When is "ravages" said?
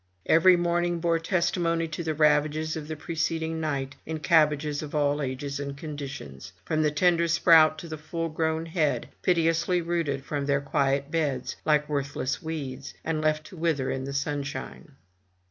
2.15-2.75